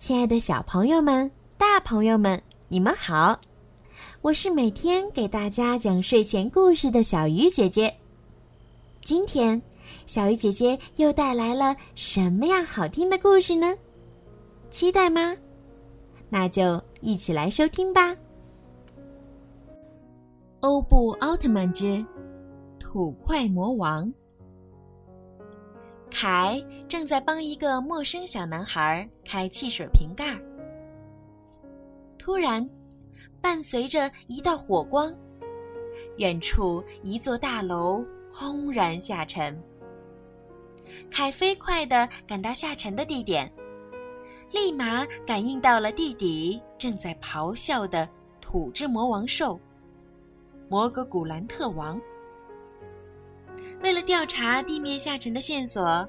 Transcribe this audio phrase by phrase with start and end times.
[0.00, 3.38] 亲爱的小朋友们、大朋友们，你们好！
[4.22, 7.94] 我是每天给大家讲睡前故事的小鱼姐姐。
[9.04, 9.60] 今天，
[10.06, 13.76] 小鱼姐姐又带来了什么样好听的故事呢？
[14.70, 15.36] 期待吗？
[16.30, 18.08] 那就一起来收听吧。
[20.60, 22.02] 《欧布奥特曼之
[22.78, 24.06] 土块魔王》。
[26.10, 26.58] 凯
[26.90, 30.36] 正在帮一个陌生小男孩开汽水瓶盖。
[32.18, 32.68] 突然，
[33.40, 35.14] 伴随着一道火光，
[36.16, 39.56] 远处一座大楼轰然下沉。
[41.08, 43.48] 凯飞快地赶到下沉的地点，
[44.50, 48.06] 立马感应到了地底正在咆哮的
[48.40, 49.60] 土质魔王兽——
[50.68, 52.00] 摩格古兰特王。
[53.80, 56.04] 为了调查地面下沉的线索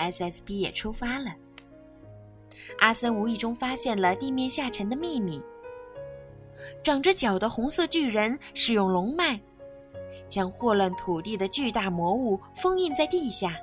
[0.00, 1.32] ，SSP 也出发了。
[2.80, 5.40] 阿森无意中发现了地面下沉的秘密：
[6.82, 9.40] 长着脚的红色巨人使用龙脉，
[10.28, 13.56] 将霍乱土地的巨大魔物封印在地下。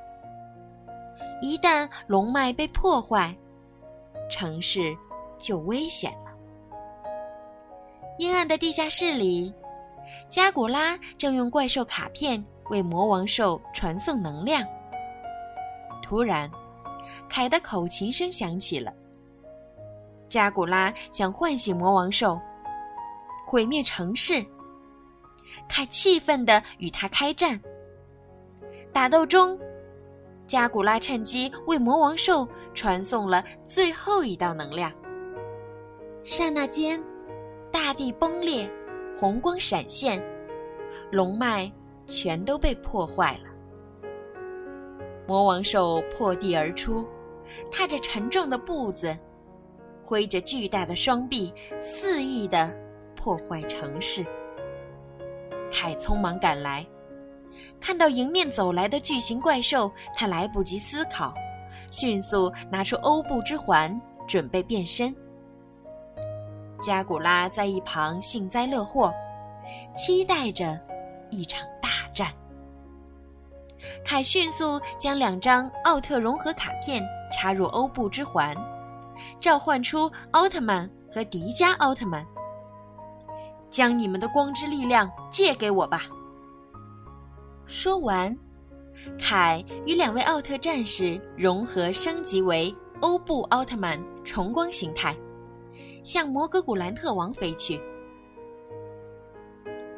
[1.41, 3.35] 一旦龙脉被破坏，
[4.29, 4.95] 城市
[5.37, 6.35] 就危险了。
[8.17, 9.53] 阴暗的地下室里，
[10.29, 12.43] 加古拉正用怪兽卡片。
[12.69, 14.61] 为魔王兽传送能量。
[16.07, 16.49] 突然，
[17.27, 18.93] 凯的口琴声响起了。
[20.29, 22.39] 加古拉想唤醒魔王兽，
[23.45, 24.45] 毁灭城市。
[25.67, 27.59] 凯气愤地与他开战。
[28.93, 29.59] 打斗中，
[30.47, 34.91] 加古拉趁机为魔王兽传送了最后一道能量。
[36.23, 37.03] 刹那间，
[37.69, 38.69] 大地崩裂，
[39.19, 40.23] 红光闪现，
[41.11, 41.69] 龙脉。
[42.09, 43.49] 全都被破坏了。
[45.27, 47.05] 魔王兽破地而出，
[47.71, 49.15] 踏着沉重的步子，
[50.03, 52.73] 挥着巨大的双臂，肆意的
[53.15, 54.25] 破坏城市。
[55.69, 56.85] 凯匆忙赶来，
[57.79, 61.33] 看到迎面走来的巨型怪兽，他来不及思考，
[61.91, 65.13] 迅速拿出欧布之环，准备变身。
[66.81, 69.13] 加古拉在一旁幸灾乐祸，
[69.93, 70.79] 期待着
[71.29, 71.67] 一场。
[71.81, 71.89] 大，
[74.03, 78.55] 凯迅速将两张奥特融合卡片插入欧布之环，
[79.39, 82.25] 召唤出奥特曼和迪迦奥特曼。
[83.69, 86.03] 将你们的光之力量借给我吧。
[87.65, 88.35] 说完，
[89.19, 95.15] 凯与两位奥特战士融合升级为欧布奥特曼重光形态，
[96.01, 97.81] 向摩格古兰特王飞去。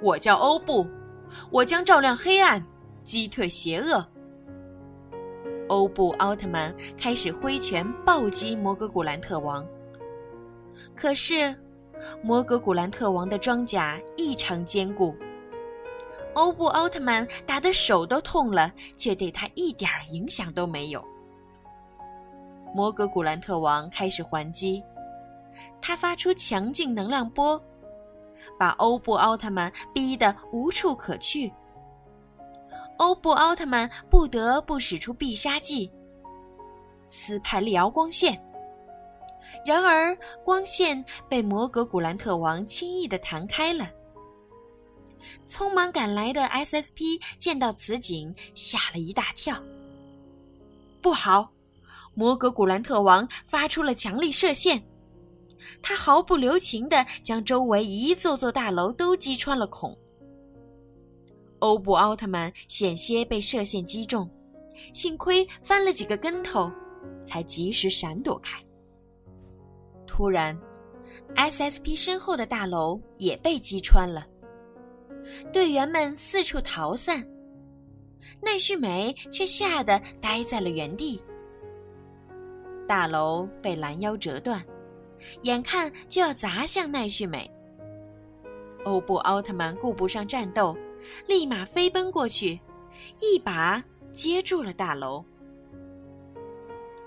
[0.02, 0.88] 我叫欧布。
[1.52, 2.60] 我将照亮黑暗，
[3.10, 4.06] 击退邪恶。
[5.68, 9.66] 欧布奥特曼开始挥拳暴击摩格古兰特王。
[10.96, 11.56] 可是，
[12.22, 15.16] 摩格古兰特王的装甲异常坚固，
[16.36, 21.04] 欧布奥特曼打得手都痛了，却对他一点影响都没有。
[22.76, 24.84] 摩格古兰特王开始还击，
[25.82, 27.60] 他发出强劲能量波。
[28.60, 31.52] 把欧布奥特曼逼得无处可去，
[33.00, 35.90] 欧布奥特曼不得不使出必杀技——
[37.08, 38.38] 斯派利奥光线。
[39.66, 43.90] 然而，光线被摩格古兰特王轻易的弹开了。
[45.48, 49.58] 匆忙赶来的 SSP 见到此景，吓了一大跳。
[51.02, 51.50] 不好，
[52.14, 54.84] 摩格古兰特王发出了强力射线。
[55.82, 59.98] 他毫不留情地将周围一座座大楼都击穿了孔。
[61.60, 64.30] 欧布奥特曼险些被射线击中，
[64.94, 66.72] 幸亏翻了几个跟头，
[67.24, 68.58] 才及时闪躲开。
[70.06, 70.58] 突然
[71.36, 74.26] ，SSP 身后的大楼也被击穿了，
[75.54, 77.26] 队员们四处逃散，
[78.42, 81.22] 奈绪美却吓得呆在了原地。
[82.88, 84.64] 大楼被拦腰折断。
[85.42, 87.52] 眼看就要砸向奈绪美，
[88.86, 90.74] 欧布奥特曼顾不上战斗，
[91.28, 92.60] 立马飞奔过去，
[93.20, 95.24] 一把接住了大楼。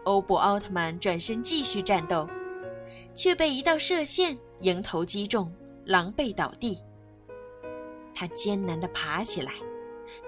[0.04, 2.28] 欧布奥特曼转身继续战斗，
[3.14, 5.52] 却被一道射线迎头击中，
[5.84, 6.78] 狼狈倒地。
[8.14, 9.52] 他艰难地爬起来，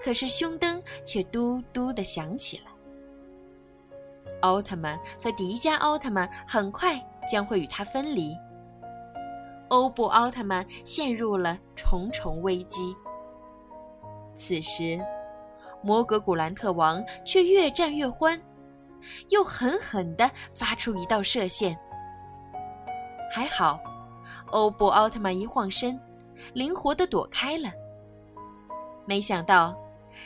[0.01, 2.65] 可是胸灯却嘟嘟地响起了。
[4.43, 7.01] 奥特曼和迪迦奥特曼很快。
[7.27, 8.37] 将会与他分离。
[9.69, 12.95] 欧布奥特曼陷入了重重危机。
[14.37, 15.01] 此时，
[15.83, 18.41] 摩格古兰特王却越战越欢，
[19.31, 21.79] 又狠狠地发出一道射线，
[23.33, 23.79] 还好，
[24.51, 25.99] 欧布奥特曼一晃身，
[26.53, 27.71] 灵活地躲开了。
[29.07, 29.79] 没想到，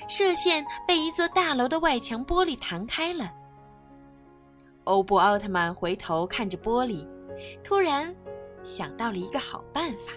[0.08, 3.32] 射线被一座大楼的外墙玻璃弹开了。
[4.84, 7.06] 欧布奥特曼回头看着玻璃，
[7.62, 8.14] 突然
[8.64, 10.12] 想到了一个好办法。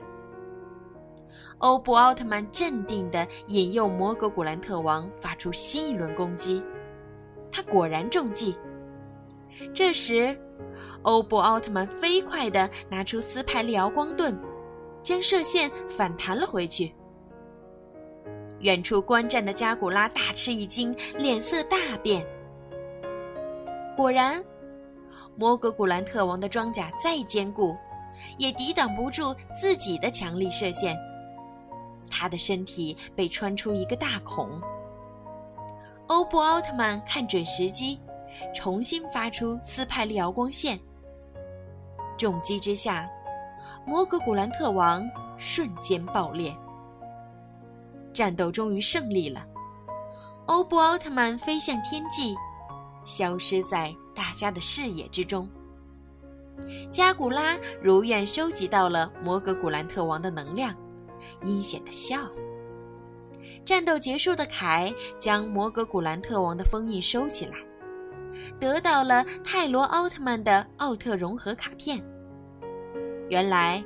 [1.61, 6.61] 欧布奥特曼镇定地引诱摩格古兰特王发出新一轮攻击，
[7.51, 8.57] 他果然中计。
[9.71, 10.35] 这时，
[11.03, 14.35] 欧布奥特曼飞快地拿出斯派利奥光盾，
[15.03, 16.91] 将射线反弹了回去。
[18.61, 22.25] 远处观战的加古拉大吃一惊，脸色大变。
[23.95, 24.43] 果然，
[25.35, 27.77] 摩格古兰特王的装甲再坚固，
[28.39, 30.97] 也抵挡不住自己的强力射线。
[32.11, 34.61] 他的身体被穿出一个大孔。
[36.07, 37.99] 欧布奥特曼看准时机，
[38.53, 40.77] 重新发出斯派利奥光线。
[42.17, 43.09] 重击之下，
[43.87, 46.53] 摩格古兰特王瞬间爆裂。
[48.13, 49.43] 战斗终于胜利了，
[50.47, 52.35] 欧布奥特曼飞向天际，
[53.05, 55.49] 消失在大家的视野之中。
[56.91, 60.75] 加古拉如愿收集到了摩格古兰特王的能量，
[61.43, 62.29] 阴险的笑。
[63.65, 67.57] 战斗结束的凯将摩格古兰特王的封印收起来，
[68.59, 72.03] 得到了泰罗奥特曼的奥特融合卡片。
[73.29, 73.83] 原来，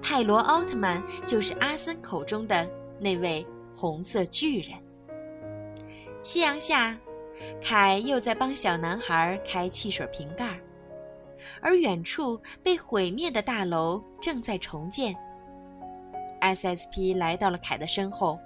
[0.00, 2.68] 泰罗奥特曼就是阿森口中的
[2.98, 3.46] 那位。
[3.78, 4.72] 红色巨人。
[6.22, 6.96] 夕阳下，
[7.60, 10.58] 凯又在帮小男孩开汽水瓶盖，
[11.60, 15.14] 而远处被毁灭的大楼正在重建。
[16.54, 18.38] SSP 来到了凯的身后，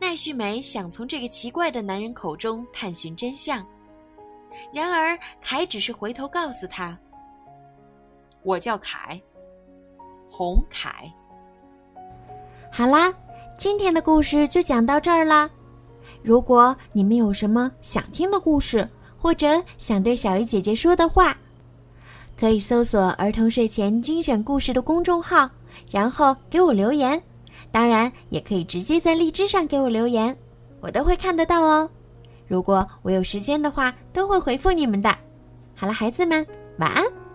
[0.00, 3.64] 奈绪美想从这个奇怪的男人口中探寻真相，
[4.72, 6.98] 然而凯只是回头告诉他
[8.42, 9.20] ：“我叫凯，
[10.28, 11.10] 红凯。”
[12.72, 13.12] 好啦。
[13.58, 15.48] 今天的故事就讲到这儿啦。
[16.22, 18.86] 如果你们有什么想听的故事，
[19.16, 19.46] 或者
[19.78, 21.34] 想对小鱼姐姐说的话，
[22.38, 25.48] 可以搜索“儿童睡前精选故事”的公众号，
[25.90, 27.20] 然后给我留言。
[27.70, 30.36] 当然，也可以直接在荔枝上给我留言，
[30.80, 31.88] 我都会看得到哦。
[32.46, 35.14] 如果我有时间的话，都会回复你们的。
[35.74, 36.46] 好了，孩子们，
[36.78, 37.25] 晚安。